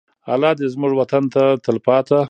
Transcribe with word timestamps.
الله 0.33 0.51
دې 0.59 0.67
زموږ 0.73 0.93
وطن 0.97 1.23
ته 1.33 1.43
تلپاته. 1.65 2.17